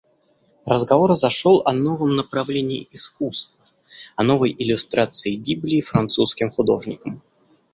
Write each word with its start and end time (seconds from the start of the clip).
Разговор 0.65 1.13
зашел 1.13 1.61
о 1.63 1.73
новом 1.73 2.09
направлении 2.09 2.87
искусства, 2.89 3.59
о 4.15 4.23
новой 4.23 4.49
иллюстрации 4.57 5.35
Библии 5.35 5.79
французским 5.81 6.49
художником. 6.49 7.21